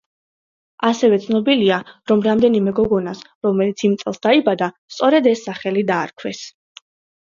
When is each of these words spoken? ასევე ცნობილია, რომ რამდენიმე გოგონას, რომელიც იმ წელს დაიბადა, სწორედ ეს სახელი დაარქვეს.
ასევე 0.87 1.19
ცნობილია, 1.25 1.77
რომ 2.13 2.25
რამდენიმე 2.29 2.75
გოგონას, 2.81 3.23
რომელიც 3.49 3.87
იმ 3.91 3.97
წელს 4.03 4.25
დაიბადა, 4.27 4.75
სწორედ 4.99 5.35
ეს 5.37 5.49
სახელი 5.51 5.91
დაარქვეს. 5.97 6.47